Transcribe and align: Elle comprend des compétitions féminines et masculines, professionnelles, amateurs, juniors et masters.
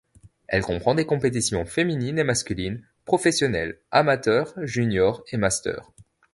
Elle 0.47 0.63
comprend 0.63 0.95
des 0.95 1.05
compétitions 1.05 1.63
féminines 1.63 2.17
et 2.17 2.23
masculines, 2.23 2.83
professionnelles, 3.05 3.77
amateurs, 3.91 4.51
juniors 4.63 5.23
et 5.31 5.37
masters. 5.37 5.91